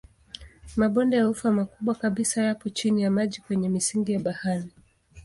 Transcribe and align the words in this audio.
Mabonde 0.77 1.15
ya 1.19 1.25
ufa 1.33 1.51
makubwa 1.51 1.95
kabisa 1.95 2.41
yapo 2.43 2.69
chini 2.69 3.03
ya 3.03 3.11
maji 3.11 3.41
kwenye 3.41 3.69
misingi 3.69 4.11
ya 4.11 4.19
bahari. 4.19 4.71